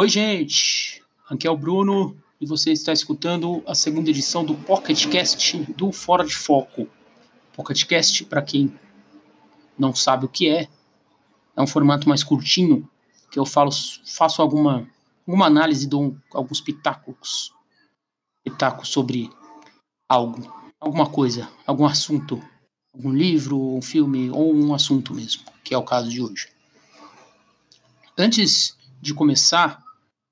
Oi, 0.00 0.08
gente! 0.08 1.02
Aqui 1.28 1.44
é 1.44 1.50
o 1.50 1.56
Bruno 1.56 2.16
e 2.40 2.46
você 2.46 2.70
está 2.70 2.92
escutando 2.92 3.64
a 3.66 3.74
segunda 3.74 4.10
edição 4.10 4.44
do 4.44 4.54
Pocket 4.54 5.08
Cast 5.08 5.56
do 5.72 5.90
Fora 5.90 6.24
de 6.24 6.36
Foco. 6.36 6.88
Pocket 7.52 7.84
Cast, 7.84 8.24
para 8.26 8.40
quem 8.40 8.72
não 9.76 9.92
sabe 9.92 10.24
o 10.24 10.28
que 10.28 10.48
é, 10.48 10.68
é 11.56 11.60
um 11.60 11.66
formato 11.66 12.08
mais 12.08 12.22
curtinho 12.22 12.88
que 13.28 13.40
eu 13.40 13.44
falo, 13.44 13.72
faço 14.06 14.40
alguma, 14.40 14.88
alguma 15.26 15.46
análise, 15.46 15.88
dou 15.88 16.16
alguns 16.32 16.60
pitacos, 16.60 17.52
pitacos 18.44 18.90
sobre 18.90 19.28
algo, 20.08 20.48
alguma 20.78 21.10
coisa, 21.10 21.50
algum 21.66 21.84
assunto, 21.84 22.40
algum 22.94 23.12
livro, 23.12 23.60
um 23.74 23.82
filme 23.82 24.30
ou 24.30 24.54
um 24.54 24.72
assunto 24.72 25.12
mesmo, 25.12 25.42
que 25.64 25.74
é 25.74 25.76
o 25.76 25.82
caso 25.82 26.08
de 26.08 26.22
hoje. 26.22 26.52
Antes 28.16 28.78
de 29.02 29.12
começar, 29.12 29.87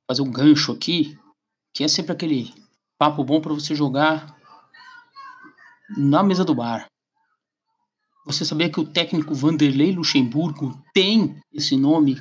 fazer 0.07 0.23
um 0.23 0.31
gancho 0.31 0.73
aqui, 0.73 1.19
que 1.75 1.83
é 1.83 1.89
sempre 1.89 2.13
aquele 2.13 2.55
papo 2.99 3.25
bom 3.25 3.41
para 3.41 3.53
você 3.53 3.75
jogar 3.75 4.37
na 5.97 6.23
mesa 6.23 6.45
do 6.45 6.55
bar. 6.55 6.87
Você 8.25 8.45
sabia 8.45 8.71
que 8.71 8.81
o 8.81 8.87
técnico 8.87 9.35
Vanderlei 9.35 9.93
Luxemburgo 9.93 10.81
tem 10.95 11.41
esse 11.53 11.77
nome, 11.77 12.21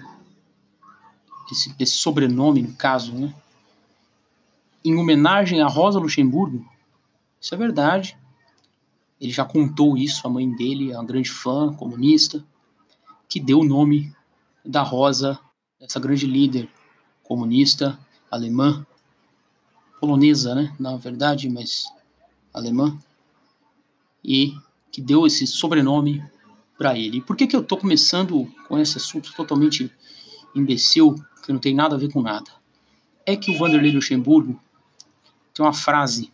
esse, 1.52 1.74
esse 1.80 1.94
sobrenome 1.94 2.62
no 2.62 2.74
caso, 2.74 3.14
né? 3.14 3.34
Em 4.84 4.96
homenagem 4.98 5.62
a 5.62 5.68
Rosa 5.68 6.00
Luxemburgo? 6.00 6.64
Isso 7.42 7.56
é 7.56 7.58
verdade. 7.58 8.18
Ele 9.20 9.32
já 9.32 9.46
contou 9.46 9.98
isso, 9.98 10.28
a 10.28 10.30
mãe 10.30 10.50
dele 10.52 10.92
é 10.92 11.04
grande 11.04 11.32
fã 11.32 11.74
comunista, 11.74 12.46
que 13.28 13.40
deu 13.40 13.60
o 13.60 13.66
nome 13.66 14.14
da 14.64 14.84
Rosa, 14.84 15.40
essa 15.80 16.00
grande 16.00 16.28
líder 16.28 16.70
comunista 17.28 18.00
alemã, 18.30 18.86
polonesa, 20.00 20.56
né, 20.56 20.76
na 20.80 20.96
verdade, 20.98 21.50
mas 21.50 21.86
alemã, 22.54 22.98
e 24.24 24.54
que 24.92 25.02
deu 25.02 25.26
esse 25.26 25.46
sobrenome 25.46 26.24
para 26.78 26.98
ele. 26.98 27.22
Por 27.22 27.36
que, 27.36 27.48
que 27.48 27.56
eu 27.56 27.62
estou 27.62 27.78
começando 27.78 28.52
com 28.68 28.78
esse 28.78 28.98
assunto 28.98 29.34
totalmente 29.34 29.92
imbecil, 30.56 31.16
que 31.44 31.52
não 31.52 31.60
tem 31.60 31.74
nada 31.74 31.96
a 31.96 31.98
ver 31.98 32.12
com 32.12 32.22
nada? 32.22 32.50
É 33.26 33.36
que 33.36 33.52
o 33.52 33.58
Vanderlei 33.58 33.92
Luxemburgo 33.92 34.60
tem 35.54 35.66
uma 35.66 35.74
frase 35.74 36.32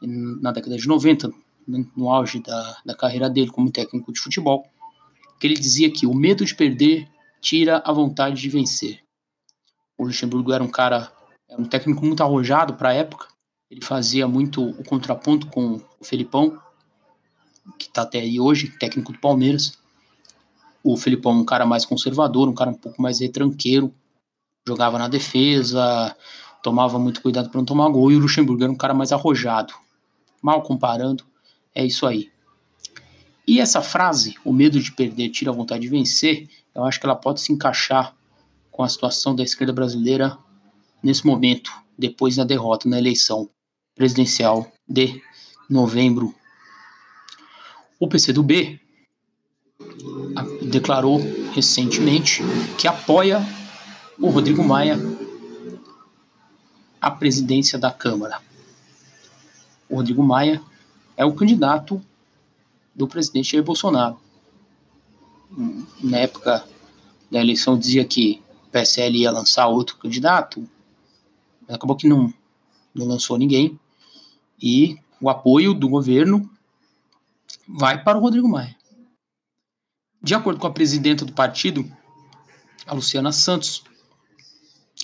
na 0.00 0.50
década 0.52 0.76
de 0.76 0.86
90, 0.88 1.30
no 1.96 2.10
auge 2.10 2.40
da, 2.40 2.78
da 2.84 2.94
carreira 2.94 3.28
dele 3.28 3.50
como 3.50 3.70
técnico 3.70 4.12
de 4.12 4.20
futebol, 4.20 4.66
que 5.38 5.46
ele 5.46 5.54
dizia 5.54 5.90
que 5.90 6.06
o 6.06 6.14
medo 6.14 6.44
de 6.44 6.54
perder 6.54 7.08
tira 7.40 7.82
a 7.84 7.92
vontade 7.92 8.40
de 8.40 8.48
vencer. 8.48 9.00
O 10.00 10.04
Luxemburgo 10.06 10.50
era 10.50 10.64
um 10.64 10.68
cara, 10.68 11.12
um 11.58 11.66
técnico 11.66 12.02
muito 12.06 12.22
arrojado 12.22 12.72
para 12.72 12.88
a 12.88 12.94
época. 12.94 13.26
Ele 13.70 13.84
fazia 13.84 14.26
muito 14.26 14.66
o 14.66 14.82
contraponto 14.82 15.46
com 15.48 15.78
o 16.00 16.02
Felipão, 16.04 16.58
que 17.78 17.84
está 17.84 18.00
até 18.00 18.18
aí 18.18 18.40
hoje, 18.40 18.70
técnico 18.78 19.12
do 19.12 19.18
Palmeiras. 19.18 19.78
O 20.82 20.96
Felipão, 20.96 21.32
um 21.32 21.44
cara 21.44 21.66
mais 21.66 21.84
conservador, 21.84 22.48
um 22.48 22.54
cara 22.54 22.70
um 22.70 22.74
pouco 22.74 23.02
mais 23.02 23.20
retranqueiro, 23.20 23.92
jogava 24.66 24.98
na 24.98 25.06
defesa, 25.06 26.16
tomava 26.62 26.98
muito 26.98 27.20
cuidado 27.20 27.50
para 27.50 27.58
não 27.58 27.66
tomar 27.66 27.90
gol, 27.90 28.10
e 28.10 28.16
o 28.16 28.20
Luxemburgo 28.20 28.62
era 28.62 28.72
um 28.72 28.76
cara 28.76 28.94
mais 28.94 29.12
arrojado. 29.12 29.74
Mal 30.40 30.62
comparando, 30.62 31.26
é 31.74 31.84
isso 31.84 32.06
aí. 32.06 32.32
E 33.46 33.60
essa 33.60 33.82
frase, 33.82 34.34
o 34.46 34.50
medo 34.50 34.80
de 34.80 34.92
perder 34.92 35.28
tira 35.28 35.50
a 35.50 35.54
vontade 35.54 35.82
de 35.82 35.88
vencer, 35.88 36.48
eu 36.74 36.84
acho 36.84 36.98
que 36.98 37.04
ela 37.04 37.16
pode 37.16 37.42
se 37.42 37.52
encaixar 37.52 38.16
com 38.70 38.82
a 38.82 38.88
situação 38.88 39.34
da 39.34 39.42
esquerda 39.42 39.72
brasileira 39.72 40.38
nesse 41.02 41.26
momento, 41.26 41.70
depois 41.98 42.36
da 42.36 42.44
derrota 42.44 42.88
na 42.88 42.98
eleição 42.98 43.48
presidencial 43.94 44.70
de 44.88 45.22
novembro. 45.68 46.34
O 47.98 48.08
PCdoB 48.08 48.80
declarou 50.62 51.20
recentemente 51.52 52.42
que 52.78 52.88
apoia 52.88 53.44
o 54.18 54.28
Rodrigo 54.28 54.62
Maia 54.62 54.98
à 57.00 57.10
presidência 57.10 57.78
da 57.78 57.90
Câmara. 57.90 58.40
O 59.88 59.96
Rodrigo 59.96 60.22
Maia 60.22 60.62
é 61.16 61.24
o 61.24 61.34
candidato 61.34 62.00
do 62.94 63.08
presidente 63.08 63.52
Jair 63.52 63.64
Bolsonaro. 63.64 64.18
Na 66.02 66.18
época 66.18 66.64
da 67.30 67.40
eleição 67.40 67.78
dizia 67.78 68.04
que 68.04 68.42
PSL 68.70 69.18
ia 69.18 69.30
lançar 69.30 69.66
outro 69.66 69.96
candidato, 69.96 70.68
acabou 71.68 71.96
que 71.96 72.08
não, 72.08 72.32
não 72.94 73.06
lançou 73.06 73.36
ninguém, 73.36 73.78
e 74.60 74.98
o 75.20 75.28
apoio 75.28 75.74
do 75.74 75.88
governo 75.88 76.48
vai 77.68 78.02
para 78.02 78.18
o 78.18 78.20
Rodrigo 78.20 78.48
Maia. 78.48 78.76
De 80.22 80.34
acordo 80.34 80.60
com 80.60 80.66
a 80.66 80.72
presidenta 80.72 81.24
do 81.24 81.32
partido, 81.32 81.90
a 82.86 82.94
Luciana 82.94 83.32
Santos, 83.32 83.82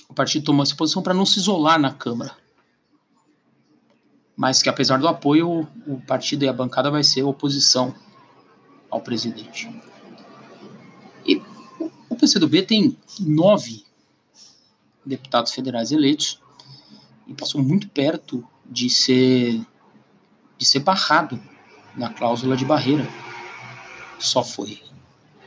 o 0.07 0.13
partido 0.13 0.45
tomou 0.45 0.63
essa 0.63 0.75
posição 0.75 1.01
para 1.01 1.13
não 1.13 1.25
se 1.25 1.39
isolar 1.39 1.79
na 1.79 1.93
Câmara. 1.93 2.35
Mas 4.35 4.61
que 4.61 4.69
apesar 4.69 4.99
do 4.99 5.07
apoio, 5.07 5.67
o 5.87 5.99
partido 6.05 6.43
e 6.43 6.47
a 6.47 6.53
bancada 6.53 6.91
vai 6.91 7.03
ser 7.03 7.23
oposição 7.23 7.95
ao 8.89 9.01
presidente. 9.01 9.67
PCdoB 12.17 12.61
tem 12.63 12.97
nove 13.19 13.83
deputados 15.05 15.53
federais 15.53 15.91
eleitos 15.91 16.41
e 17.27 17.33
passou 17.33 17.61
muito 17.61 17.87
perto 17.89 18.45
de 18.65 18.89
ser 18.89 19.61
de 20.57 20.65
ser 20.65 20.79
barrado 20.79 21.39
na 21.95 22.09
cláusula 22.09 22.57
de 22.57 22.65
barreira. 22.65 23.07
Só 24.17 24.43
foi, 24.43 24.81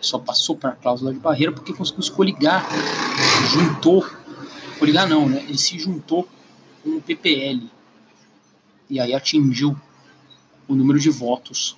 só 0.00 0.18
passou 0.18 0.56
para 0.56 0.70
a 0.70 0.76
cláusula 0.76 1.12
de 1.12 1.18
barreira 1.18 1.52
porque 1.52 1.72
conseguiu 1.72 2.02
se 2.02 2.12
coligar, 2.12 2.64
juntou, 3.50 4.08
coligar 4.78 5.08
não, 5.08 5.28
né? 5.28 5.42
Ele 5.42 5.58
se 5.58 5.78
juntou 5.78 6.28
com 6.82 6.90
o 6.90 7.02
PPL 7.02 7.68
e 8.88 9.00
aí 9.00 9.12
atingiu 9.12 9.76
o 10.68 10.74
número 10.74 11.00
de 11.00 11.10
votos 11.10 11.76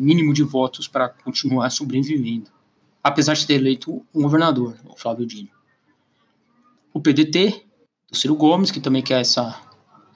mínimo 0.00 0.32
de 0.32 0.42
votos 0.42 0.88
para 0.88 1.10
continuar 1.10 1.68
sobrevivendo 1.68 2.50
apesar 3.02 3.34
de 3.34 3.46
ter 3.46 3.54
eleito 3.54 4.04
um 4.14 4.22
governador, 4.22 4.76
o 4.84 4.96
Flávio 4.96 5.26
Dino. 5.26 5.50
O 6.92 7.00
PDT, 7.00 7.64
do 8.10 8.16
Ciro 8.16 8.34
Gomes, 8.34 8.70
que 8.70 8.80
também 8.80 9.02
quer 9.02 9.20
essa, 9.20 9.60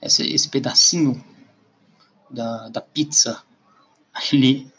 essa 0.01 0.23
esse 0.23 0.49
pedacinho 0.49 1.23
da, 2.29 2.69
da 2.69 2.81
pizza 2.81 3.41
ali 4.13 4.71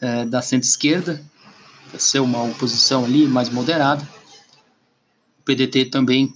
é, 0.00 0.24
da 0.24 0.42
centro-esquerda, 0.42 1.24
para 1.90 2.00
ser 2.00 2.20
uma 2.20 2.42
oposição 2.42 3.04
ali 3.04 3.26
mais 3.26 3.48
moderada. 3.48 4.06
O 5.38 5.42
PDT 5.42 5.86
também 5.86 6.34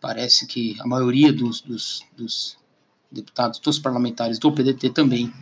parece 0.00 0.46
que 0.46 0.76
a 0.80 0.86
maioria 0.86 1.32
dos, 1.32 1.60
dos, 1.60 2.04
dos 2.16 2.58
deputados, 3.10 3.58
dos 3.58 3.78
parlamentares 3.78 4.38
do 4.38 4.52
PDT 4.52 4.90
também 4.90 5.32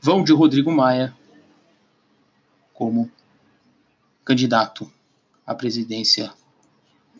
vão 0.00 0.22
de 0.22 0.32
Rodrigo 0.32 0.70
Maia 0.70 1.14
como 2.72 3.10
candidato 4.26 4.92
à 5.46 5.54
presidência 5.54 6.30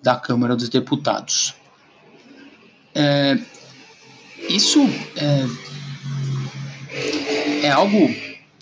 da 0.02 0.16
Câmara 0.16 0.56
dos 0.56 0.68
Deputados. 0.68 1.54
É, 2.92 3.38
isso 4.50 4.80
é, 5.16 5.46
é 7.66 7.70
algo 7.70 7.96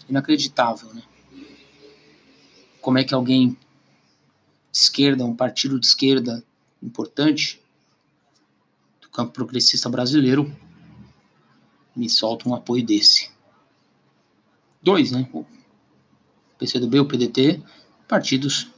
inacreditável, 0.08 0.92
né? 0.92 1.02
Como 2.82 2.98
é 2.98 3.04
que 3.04 3.14
alguém 3.14 3.56
de 4.70 4.78
esquerda, 4.78 5.24
um 5.24 5.34
partido 5.34 5.80
de 5.80 5.86
esquerda 5.86 6.44
importante 6.82 7.62
do 9.00 9.08
campo 9.08 9.32
progressista 9.32 9.88
brasileiro, 9.88 10.54
me 11.96 12.10
solta 12.10 12.46
um 12.46 12.54
apoio 12.54 12.84
desse. 12.84 13.30
Dois, 14.82 15.12
né? 15.12 15.26
PCdoB, 16.58 17.00
o 17.00 17.06
PDT, 17.06 17.62
partidos 18.08 18.70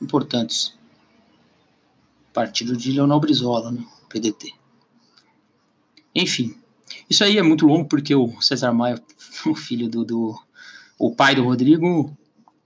importantes. 0.00 0.74
Partido 2.32 2.76
de 2.76 2.92
Leonel 2.92 3.20
Brizola, 3.20 3.72
né? 3.72 3.84
PDT. 4.08 4.52
Enfim, 6.14 6.56
isso 7.08 7.22
aí 7.22 7.38
é 7.38 7.42
muito 7.42 7.66
longo 7.66 7.88
porque 7.88 8.14
o 8.14 8.40
César 8.40 8.72
Maia, 8.72 9.02
o 9.46 9.54
filho 9.54 9.88
do, 9.88 10.04
do 10.04 10.42
o 10.98 11.14
pai 11.14 11.34
do 11.34 11.44
Rodrigo, 11.44 12.16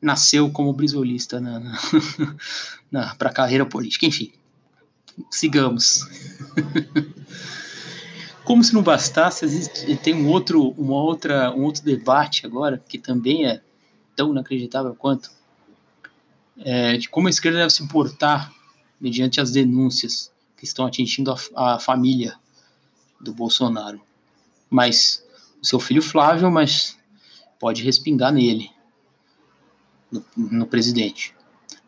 nasceu 0.01 0.51
como 0.51 0.73
brizolista 0.73 1.41
na, 1.41 1.61
na, 1.61 1.79
na 2.91 3.15
para 3.15 3.31
a 3.31 3.33
carreira 3.33 3.65
política. 3.67 4.07
Enfim, 4.07 4.33
sigamos. 5.31 6.01
Como 8.45 8.63
se 8.63 8.75
não 8.75 8.83
bastasse, 8.83 9.43
existe, 9.47 9.97
tem 9.97 10.15
um 10.15 10.29
outro, 10.29 10.75
uma 10.77 10.97
outra, 10.97 11.51
um 11.53 11.63
outro 11.63 11.83
debate 11.83 12.45
agora 12.45 12.77
que 12.87 12.99
também 12.99 13.47
é 13.47 13.63
tão 14.15 14.33
inacreditável 14.33 14.95
quanto, 14.95 15.31
é, 16.59 16.97
de 16.97 17.09
como 17.09 17.27
a 17.27 17.31
esquerda 17.31 17.59
deve 17.59 17.71
se 17.71 17.87
portar 17.89 18.53
mediante 19.01 19.41
as 19.41 19.51
denúncias 19.51 20.33
que 20.57 20.65
estão 20.65 20.87
atingindo 20.87 21.35
a, 21.55 21.75
a 21.75 21.79
família 21.79 22.37
do 23.21 23.33
Bolsonaro. 23.33 24.01
Mas 24.71 25.25
o 25.61 25.67
seu 25.67 25.81
filho 25.81 26.03
Flávio, 26.03 26.51
mas 26.51 26.97
pode 27.59 27.83
respingar 27.83 28.33
nele, 28.33 28.71
no, 30.11 30.25
no 30.37 30.67
presidente. 30.67 31.35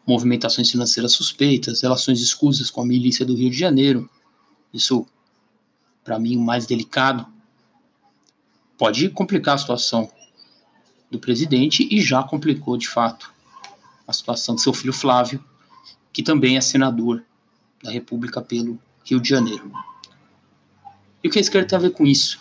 Movimentações 0.07 0.71
financeiras 0.71 1.13
suspeitas, 1.13 1.83
relações 1.83 2.21
escusas 2.21 2.71
com 2.71 2.81
a 2.81 2.87
milícia 2.87 3.25
do 3.25 3.35
Rio 3.35 3.51
de 3.51 3.59
Janeiro. 3.59 4.09
Isso, 4.73 5.07
para 6.05 6.19
mim, 6.19 6.37
o 6.37 6.41
mais 6.41 6.67
delicado. 6.67 7.27
Pode 8.79 9.09
complicar 9.11 9.55
a 9.55 9.59
situação 9.59 10.11
do 11.11 11.19
presidente 11.19 11.89
e 11.91 12.01
já 12.01 12.23
complicou 12.23 12.77
de 12.77 12.89
fato 12.89 13.33
a 14.07 14.13
situação 14.13 14.55
do 14.55 14.61
seu 14.61 14.73
filho 14.73 14.93
Flávio, 14.93 15.43
que 16.13 16.23
também 16.23 16.57
é 16.57 16.61
senador 16.61 17.23
da 17.83 17.91
República 17.91 18.41
pelo 18.41 18.79
Rio 19.05 19.21
de 19.21 19.29
Janeiro. 19.29 19.71
E 21.23 21.29
o 21.29 21.31
que 21.31 21.39
a 21.39 21.41
esquerda 21.41 21.69
tem 21.69 21.77
a 21.77 21.83
ver 21.83 21.91
com 21.91 22.07
isso? 22.07 22.41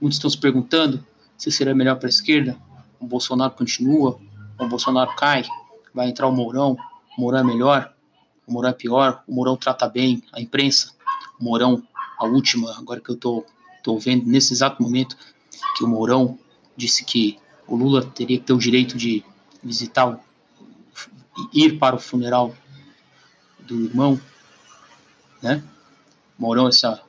Muitos 0.00 0.16
estão 0.16 0.30
se 0.30 0.38
perguntando 0.38 1.04
se 1.36 1.50
seria 1.50 1.74
melhor 1.74 1.96
para 1.96 2.08
a 2.08 2.10
esquerda. 2.10 2.56
O 3.00 3.06
Bolsonaro 3.06 3.52
continua, 3.52 4.18
o 4.58 4.68
Bolsonaro 4.68 5.14
cai, 5.16 5.44
vai 5.92 6.08
entrar 6.08 6.28
o 6.28 6.32
Mourão, 6.32 6.76
o 7.16 7.20
Mourão 7.20 7.40
é 7.40 7.44
melhor, 7.44 7.92
o 8.46 8.52
Mourão 8.52 8.70
é 8.70 8.72
pior, 8.72 9.22
o 9.26 9.34
Mourão 9.34 9.56
trata 9.56 9.88
bem 9.88 10.22
a 10.32 10.40
imprensa, 10.40 10.92
o 11.40 11.44
Mourão, 11.44 11.82
a 12.18 12.26
última, 12.26 12.76
agora 12.78 13.00
que 13.00 13.10
eu 13.10 13.14
estou 13.14 13.42
tô, 13.82 13.94
tô 13.94 13.98
vendo 13.98 14.26
nesse 14.26 14.52
exato 14.52 14.82
momento, 14.82 15.16
que 15.76 15.84
o 15.84 15.88
Mourão 15.88 16.38
disse 16.76 17.04
que 17.04 17.38
o 17.66 17.76
Lula 17.76 18.04
teria 18.04 18.38
que 18.38 18.44
ter 18.44 18.52
o 18.52 18.58
direito 18.58 18.96
de 18.96 19.24
visitar, 19.62 20.06
o, 20.06 20.20
ir 21.52 21.78
para 21.78 21.96
o 21.96 21.98
funeral 21.98 22.54
do 23.60 23.84
irmão, 23.84 24.20
né? 25.42 25.62
Mourão, 26.38 26.68
essa, 26.68 27.02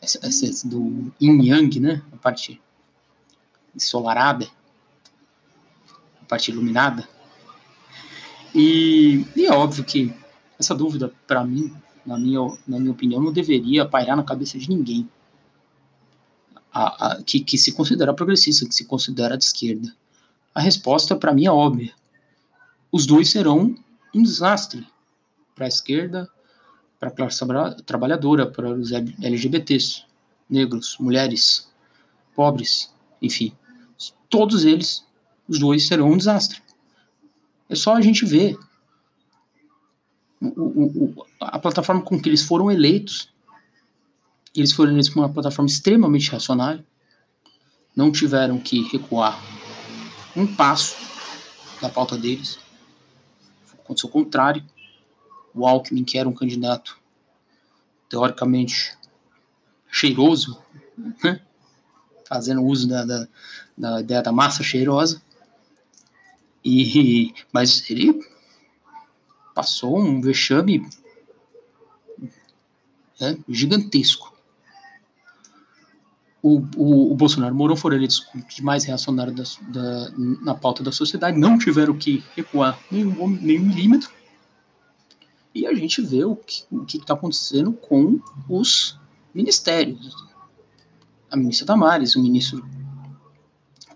essa, 0.00 0.18
essa 0.26 0.68
do 0.68 1.12
Yin 1.20 1.42
Yang, 1.46 1.80
né? 1.80 2.02
A 2.12 2.16
parte 2.16 2.60
ensolarada, 3.74 4.48
a 6.20 6.24
parte 6.26 6.50
iluminada. 6.50 7.08
E, 8.54 9.26
e 9.34 9.46
é 9.46 9.52
óbvio 9.52 9.84
que 9.84 10.14
essa 10.58 10.74
dúvida, 10.74 11.12
para 11.26 11.44
mim, 11.44 11.74
na 12.04 12.18
minha, 12.18 12.40
na 12.66 12.78
minha 12.78 12.92
opinião, 12.92 13.20
não 13.20 13.32
deveria 13.32 13.86
pairar 13.86 14.16
na 14.16 14.22
cabeça 14.22 14.58
de 14.58 14.68
ninguém 14.68 15.08
a, 16.72 17.12
a, 17.12 17.22
que, 17.22 17.40
que 17.40 17.58
se 17.58 17.72
considera 17.72 18.14
progressista, 18.14 18.66
que 18.66 18.74
se 18.74 18.84
considera 18.84 19.36
de 19.36 19.44
esquerda. 19.44 19.94
A 20.54 20.60
resposta, 20.60 21.16
para 21.16 21.32
mim, 21.32 21.46
é 21.46 21.50
óbvia. 21.50 21.94
Os 22.92 23.06
dois 23.06 23.30
serão 23.30 23.74
um 24.14 24.22
desastre 24.22 24.86
para 25.54 25.64
a 25.64 25.68
esquerda, 25.68 26.28
para 27.00 27.08
a 27.08 27.12
classe 27.12 27.42
trabalhadora, 27.86 28.46
para 28.46 28.70
os 28.70 28.92
LGBTs, 28.92 30.04
negros, 30.48 30.98
mulheres, 31.00 31.72
pobres, 32.36 32.92
enfim. 33.20 33.56
Todos 34.28 34.66
eles, 34.66 35.04
os 35.48 35.58
dois, 35.58 35.86
serão 35.88 36.10
um 36.10 36.18
desastre. 36.18 36.62
É 37.68 37.74
só 37.74 37.94
a 37.94 38.00
gente 38.02 38.26
ver 38.26 38.58
o, 40.38 40.46
o, 40.46 41.04
o, 41.04 41.26
a 41.40 41.58
plataforma 41.58 42.02
com 42.02 42.20
que 42.20 42.28
eles 42.28 42.42
foram 42.42 42.70
eleitos. 42.70 43.30
Eles 44.54 44.72
foram 44.72 44.90
eleitos 44.90 45.08
com 45.08 45.20
uma 45.20 45.32
plataforma 45.32 45.68
extremamente 45.68 46.30
reacionária. 46.30 46.84
Não 47.96 48.12
tiveram 48.12 48.58
que 48.58 48.82
recuar 48.90 49.42
um 50.36 50.46
passo 50.46 50.96
da 51.80 51.88
pauta 51.88 52.18
deles. 52.18 52.58
Aconteceu 53.84 54.08
o 54.08 54.12
contrário. 54.12 54.64
O 55.54 55.66
Alckmin, 55.66 56.04
que 56.04 56.16
era 56.16 56.28
um 56.28 56.32
candidato 56.32 56.98
teoricamente 58.08 58.96
cheiroso, 59.90 60.62
né? 61.22 61.40
fazendo 62.26 62.62
uso 62.62 62.88
da, 62.88 63.04
da, 63.04 63.28
da 63.76 64.00
ideia 64.00 64.22
da 64.22 64.32
massa 64.32 64.62
cheirosa. 64.62 65.20
E, 66.64 67.34
mas 67.52 67.90
ele 67.90 68.26
passou 69.54 69.98
um 69.98 70.20
vexame 70.20 70.88
né, 73.20 73.36
gigantesco. 73.48 74.31
O, 76.42 76.58
o, 76.76 77.12
o 77.12 77.14
Bolsonaro 77.14 77.54
Mourão 77.54 77.76
foram 77.76 77.96
eleitos 77.96 78.26
de 78.48 78.62
mais 78.64 78.84
reacionário 78.84 79.32
da, 79.32 79.44
da, 79.68 80.10
na 80.16 80.54
pauta 80.54 80.82
da 80.82 80.90
sociedade, 80.90 81.38
não 81.38 81.56
tiveram 81.56 81.96
que 81.96 82.22
recuar 82.34 82.78
nenhum, 82.90 83.28
nenhum 83.28 83.64
milímetro. 83.64 84.10
E 85.54 85.66
a 85.66 85.74
gente 85.74 86.02
vê 86.02 86.24
o 86.24 86.34
que 86.34 86.64
está 86.96 87.14
acontecendo 87.14 87.72
com 87.72 88.18
os 88.48 88.98
ministérios 89.32 90.32
a 91.32 91.36
ministra 91.36 91.66
Damares, 91.66 92.14
o 92.14 92.22
ministro, 92.22 92.62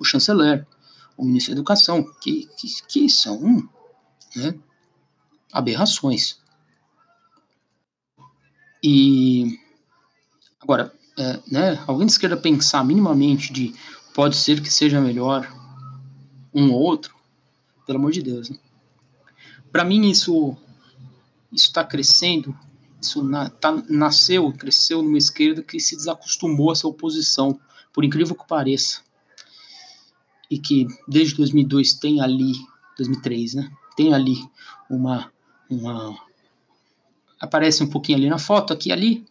o 0.00 0.04
chanceler, 0.04 0.66
o 1.18 1.24
ministro 1.24 1.52
da 1.52 1.58
Educação, 1.58 2.02
que, 2.20 2.48
que, 2.56 2.66
que 2.88 3.10
são 3.10 3.68
né, 4.34 4.58
aberrações. 5.52 6.40
E 8.82 9.58
agora, 10.58 10.94
é, 11.18 11.40
né, 11.50 11.84
alguém 11.86 12.06
de 12.06 12.12
esquerda 12.12 12.36
pensar 12.36 12.84
minimamente 12.84 13.52
de 13.52 13.74
pode 14.14 14.36
ser 14.36 14.60
que 14.60 14.72
seja 14.72 15.00
melhor 15.00 15.50
um 16.54 16.72
ou 16.72 16.80
outro, 16.80 17.14
pelo 17.86 17.98
amor 17.98 18.12
de 18.12 18.22
Deus. 18.22 18.50
Né? 18.50 18.56
Para 19.70 19.84
mim 19.84 20.08
isso 20.08 20.56
está 21.52 21.84
crescendo 21.84 22.56
isso 23.00 23.22
na, 23.22 23.48
tá, 23.48 23.82
nasceu, 23.88 24.52
cresceu 24.52 25.02
numa 25.02 25.18
esquerda 25.18 25.62
que 25.62 25.78
se 25.78 25.96
desacostumou 25.96 26.70
a 26.70 26.72
essa 26.72 26.88
oposição, 26.88 27.58
por 27.92 28.04
incrível 28.04 28.34
que 28.34 28.46
pareça. 28.46 29.00
E 30.50 30.58
que 30.58 30.86
desde 31.06 31.36
2002 31.36 31.94
tem 31.94 32.20
ali, 32.20 32.52
2003, 32.96 33.54
né? 33.54 33.70
Tem 33.96 34.14
ali 34.14 34.36
uma, 34.88 35.30
uma 35.68 36.16
aparece 37.40 37.82
um 37.82 37.88
pouquinho 37.88 38.18
ali 38.18 38.28
na 38.28 38.38
foto, 38.38 38.72
aqui 38.72 38.92
ali. 38.92 39.24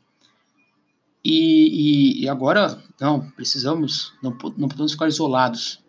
E, 1.28 2.22
e, 2.22 2.30
agora, 2.30 2.80
não, 3.02 3.32
precisamos, 3.32 4.14
não, 4.22 4.30
não 4.56 4.70
podemos 4.70 4.92
ficar 4.92 5.08
isolados. 5.08 5.84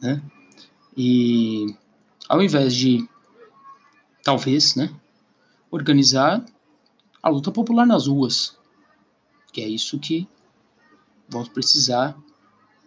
Né? 0.00 0.22
E 0.96 1.74
ao 2.28 2.40
invés 2.40 2.76
de, 2.76 3.04
talvez, 4.22 4.76
né, 4.76 4.94
organizar 5.68 6.44
a 7.20 7.28
luta 7.28 7.50
popular 7.50 7.84
nas 7.84 8.06
ruas, 8.06 8.56
que 9.52 9.60
é 9.60 9.68
isso 9.68 9.98
que 9.98 10.28
vamos 11.28 11.48
precisar 11.48 12.16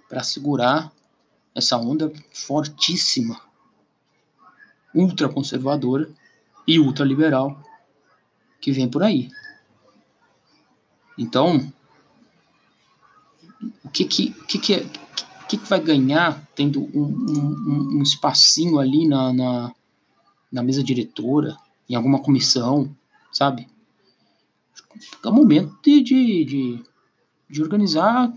para 0.07 0.23
segurar 0.23 0.93
essa 1.53 1.77
onda 1.77 2.09
fortíssima, 2.31 3.41
ultraconservadora 4.93 6.09
e 6.65 6.79
ultraliberal 6.79 7.61
que 8.61 8.71
vem 8.71 8.89
por 8.89 9.03
aí. 9.03 9.29
Então, 11.17 11.71
o 13.83 13.89
que 13.89 14.05
que, 14.05 14.31
que, 14.31 14.59
que, 14.59 14.73
é, 14.73 14.85
que, 15.47 15.57
que 15.57 15.69
vai 15.69 15.79
ganhar 15.79 16.45
tendo 16.55 16.81
um, 16.81 17.03
um, 17.03 17.97
um 17.97 18.03
espacinho 18.03 18.79
ali 18.79 19.07
na, 19.07 19.31
na, 19.33 19.75
na 20.51 20.63
mesa 20.63 20.83
diretora, 20.83 21.57
em 21.89 21.95
alguma 21.95 22.19
comissão, 22.21 22.95
sabe? 23.31 23.67
É 25.23 25.27
o 25.27 25.33
momento 25.33 25.77
de, 25.83 26.01
de, 26.01 26.45
de, 26.45 26.83
de 27.49 27.61
organizar 27.61 28.31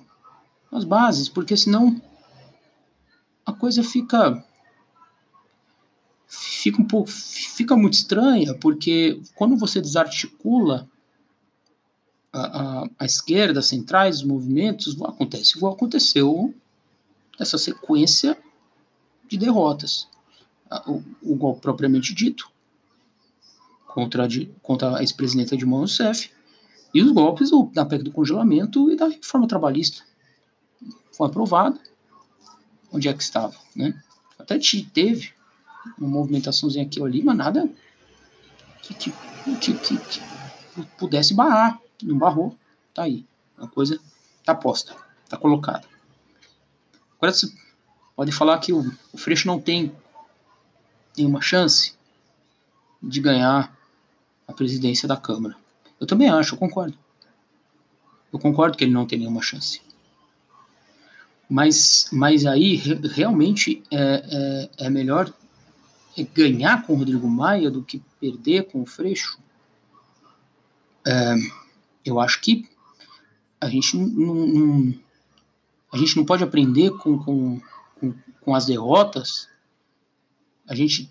as 0.71 0.85
bases, 0.85 1.29
porque 1.29 1.57
senão 1.57 2.01
a 3.45 3.53
coisa 3.53 3.83
fica 3.83 4.45
fica 6.27 6.83
um 6.83 6.85
pouco 6.85 7.11
fica 7.11 7.75
muito 7.75 7.95
estranha 7.95 8.53
porque 8.55 9.23
quando 9.35 9.57
você 9.57 9.81
desarticula 9.81 10.87
a, 12.39 12.83
a, 12.83 12.89
a 13.01 13.05
esquerda, 13.05 13.63
centrais, 13.63 14.17
os 14.17 14.25
movimentos, 14.25 15.01
acontece 15.03 15.65
aconteceu 15.65 16.55
essa 17.39 17.59
sequência 17.59 18.37
de 19.29 19.37
derrotas. 19.37 20.09
O, 20.87 21.03
o 21.23 21.35
golpe 21.35 21.63
propriamente 21.63 22.15
dito, 22.15 22.51
contra, 23.87 24.29
contra 24.63 24.97
a 24.97 25.01
ex-presidenta 25.01 25.57
Dilma 25.57 25.79
Rousseff 25.79 26.31
e 26.93 27.03
os 27.03 27.11
golpes 27.11 27.51
do, 27.51 27.65
da 27.73 27.85
PEC 27.85 28.05
do 28.05 28.13
congelamento 28.13 28.91
e 28.91 28.97
da 28.97 29.09
reforma 29.09 29.49
trabalhista. 29.49 30.03
Foi 31.13 31.27
aprovado. 31.27 31.81
Onde 32.93 33.09
é 33.09 33.13
que 33.13 33.23
estava? 33.23 33.55
Né? 33.75 34.01
Até 34.39 34.59
teve 34.85 35.33
uma 35.99 36.09
movimentaçãozinha 36.09 36.85
aqui 36.85 37.01
ou 37.01 37.07
ali, 37.07 37.23
mas 37.23 37.37
nada 37.37 37.69
que, 38.83 38.95
que, 38.95 39.13
que, 39.61 39.75
que 39.75 40.21
pudesse 40.99 41.35
barrar. 41.35 41.81
Não 42.03 42.19
barrou. 42.19 42.57
Tá 42.95 43.05
aí. 43.05 43.25
A 43.57 43.67
coisa 43.67 44.01
tá 44.45 44.55
posta. 44.55 44.95
Tá 45.29 45.37
colocada. 45.37 45.87
Agora 47.17 47.33
você 47.33 47.53
pode 48.15 48.33
falar 48.33 48.59
que 48.59 48.73
o, 48.73 48.93
o 49.13 49.19
Freixo 49.19 49.47
não 49.47 49.61
tem 49.61 49.93
nenhuma 51.17 51.41
chance 51.41 51.95
de 53.03 53.21
ganhar 53.21 53.77
a 54.47 54.53
presidência 54.53 55.07
da 55.07 55.17
Câmara. 55.17 55.57
Eu 56.01 56.07
também 56.07 56.29
acho, 56.29 56.55
eu 56.55 56.59
concordo. 56.59 56.97
Eu 58.33 58.39
concordo 58.39 58.77
que 58.77 58.85
ele 58.85 58.93
não 58.93 59.07
tem 59.07 59.19
nenhuma 59.19 59.43
chance. 59.43 59.81
Mas, 61.49 62.09
mas 62.13 62.45
aí 62.45 62.77
realmente 62.77 63.83
é, 63.91 64.69
é, 64.79 64.87
é 64.87 64.91
melhor 64.91 65.33
ganhar 66.35 66.85
com 66.85 66.93
o 66.93 66.97
Rodrigo 66.97 67.29
Maia 67.29 67.71
do 67.71 67.83
que 67.83 68.03
perder 68.21 68.65
com 68.71 68.83
o 68.83 68.87
Freixo. 68.87 69.39
É, 71.07 71.35
eu 72.09 72.19
acho 72.19 72.41
que 72.41 72.69
a 73.61 73.69
gente 73.69 73.97
não, 73.97 74.35
não, 74.35 74.95
a 75.93 75.97
gente 75.97 76.17
não 76.17 76.25
pode 76.25 76.43
aprender 76.43 76.91
com, 76.93 77.19
com, 77.19 77.61
com, 78.01 78.15
com 78.41 78.55
as 78.55 78.67
derrotas. 78.67 79.49
A 80.67 80.75
gente 80.75 81.11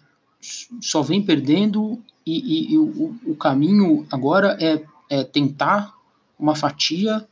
só 0.82 1.02
vem 1.02 1.24
perdendo 1.24 2.02
e, 2.26 2.72
e, 2.72 2.74
e 2.74 2.78
o, 2.78 3.20
o, 3.26 3.36
caminho 3.36 4.08
agora 4.12 4.58
é, 4.60 4.86
é, 5.10 5.24
tentar 5.24 5.96
uma 6.38 6.56
fatia 6.56 7.28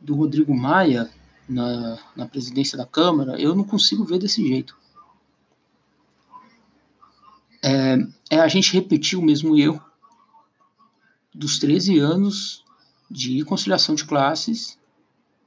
do 0.00 0.14
Rodrigo 0.14 0.54
Maia 0.54 1.10
na, 1.48 1.98
na 2.14 2.26
presidência 2.26 2.76
da 2.78 2.86
Câmara. 2.86 3.40
Eu 3.40 3.54
não 3.54 3.64
consigo 3.64 4.04
ver 4.04 4.18
desse 4.18 4.46
jeito. 4.46 4.76
É, 7.62 7.96
é 8.30 8.40
a 8.40 8.48
gente 8.48 8.72
repetir 8.72 9.18
o 9.18 9.22
mesmo 9.22 9.58
erro 9.58 9.82
dos 11.34 11.58
13 11.58 11.98
anos 11.98 12.64
de 13.10 13.44
conciliação 13.44 13.94
de 13.94 14.04
classes 14.04 14.78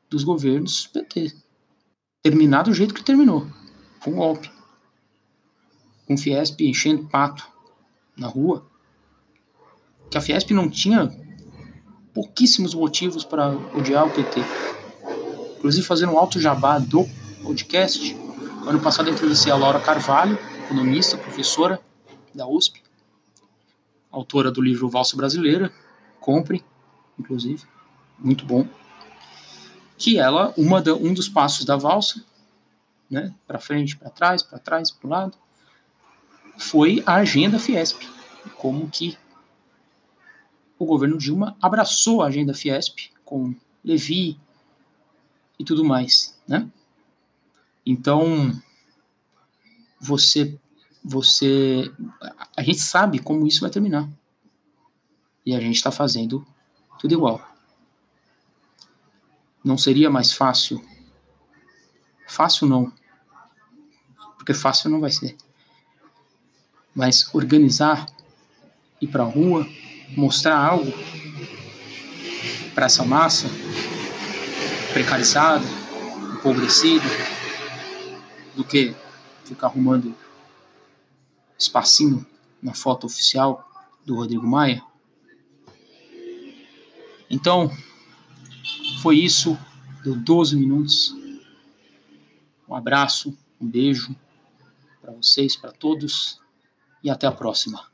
dos 0.09 0.23
governos 0.23 0.87
PT. 0.87 1.33
Terminar 2.21 2.63
do 2.63 2.73
jeito 2.73 2.93
que 2.93 3.03
terminou, 3.03 3.47
com 4.01 4.13
golpe. 4.13 4.51
Com 6.05 6.17
Fiesp 6.17 6.61
enchendo 6.61 7.07
pato 7.07 7.47
na 8.17 8.27
rua. 8.27 8.65
Que 10.09 10.17
a 10.17 10.21
Fiesp 10.21 10.51
não 10.51 10.69
tinha 10.69 11.09
pouquíssimos 12.13 12.73
motivos 12.73 13.23
para 13.23 13.49
odiar 13.75 14.07
o 14.07 14.11
PT. 14.11 14.41
Inclusive, 15.57 15.85
fazendo 15.85 16.13
um 16.13 16.17
alto 16.17 16.39
jabá 16.39 16.79
do 16.79 17.05
podcast, 17.43 18.15
ano 18.65 18.79
passado 18.79 19.09
entrevistei 19.09 19.51
a 19.51 19.55
Laura 19.55 19.79
Carvalho, 19.79 20.37
economista, 20.65 21.17
professora 21.17 21.79
da 22.33 22.47
USP, 22.47 22.81
autora 24.11 24.51
do 24.51 24.61
livro 24.61 24.89
Valsa 24.89 25.15
Brasileira. 25.15 25.71
Compre, 26.19 26.63
inclusive, 27.19 27.63
muito 28.19 28.45
bom 28.45 28.67
que 29.99 30.17
ela, 30.17 30.53
uma 30.57 30.81
da, 30.81 30.95
um 30.95 31.13
dos 31.13 31.27
passos 31.27 31.65
da 31.65 31.75
valsa, 31.75 32.23
né, 33.11 33.35
para 33.45 33.59
frente, 33.59 33.97
para 33.97 34.09
trás, 34.09 34.41
para 34.41 34.57
trás, 34.57 34.89
para 34.89 35.07
o 35.07 35.09
lado, 35.09 35.38
foi 36.57 37.03
a 37.05 37.15
agenda 37.15 37.59
Fiesp, 37.59 38.01
como 38.55 38.89
que 38.89 39.17
o 40.77 40.85
governo 40.85 41.17
Dilma 41.17 41.57
abraçou 41.61 42.21
a 42.23 42.27
agenda 42.27 42.53
Fiesp 42.53 43.11
com 43.25 43.53
Levi 43.83 44.39
e 45.59 45.65
tudo 45.65 45.83
mais, 45.83 46.39
né? 46.47 46.69
Então, 47.85 48.51
você 49.99 50.57
você 51.03 51.91
a 52.55 52.61
gente 52.61 52.79
sabe 52.79 53.19
como 53.19 53.47
isso 53.47 53.61
vai 53.61 53.69
terminar. 53.69 54.07
E 55.45 55.55
a 55.55 55.59
gente 55.59 55.75
está 55.75 55.91
fazendo 55.91 56.45
tudo 57.00 57.13
igual. 57.13 57.41
Não 59.63 59.77
seria 59.77 60.10
mais 60.10 60.32
fácil? 60.32 60.84
Fácil 62.27 62.68
não. 62.68 62.91
Porque 64.38 64.53
fácil 64.53 64.89
não 64.89 65.00
vai 65.00 65.12
ser. 65.12 65.36
Mas 66.94 67.34
organizar, 67.34 68.06
ir 69.01 69.08
para 69.08 69.24
a 69.24 69.27
rua, 69.27 69.68
mostrar 70.15 70.58
algo 70.58 70.91
para 72.75 72.86
essa 72.86 73.03
massa 73.03 73.48
precarizada, 74.94 75.65
empobrecida, 76.34 77.06
do 78.56 78.63
que 78.63 78.94
ficar 79.46 79.68
arrumando 79.68 80.15
espacinho 81.58 82.25
na 82.62 82.74
foto 82.74 83.06
oficial 83.06 83.70
do 84.06 84.15
Rodrigo 84.15 84.46
Maia. 84.46 84.84
Então, 87.29 87.71
foi 89.01 89.17
isso. 89.17 89.57
Deu 90.03 90.15
12 90.15 90.55
minutos. 90.55 91.15
Um 92.67 92.75
abraço, 92.75 93.38
um 93.59 93.67
beijo 93.67 94.15
para 95.01 95.12
vocês, 95.13 95.55
para 95.55 95.71
todos 95.71 96.39
e 97.03 97.09
até 97.09 97.27
a 97.27 97.31
próxima. 97.31 97.88